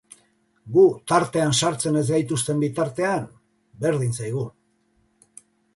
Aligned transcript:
Gu 0.77 0.85
tartean 1.11 1.53
sartzen 1.59 1.99
ez 2.01 2.05
gaituzten 2.09 2.65
bitartean, 2.65 3.29
berdin 3.87 4.21
zaigu. 4.23 4.45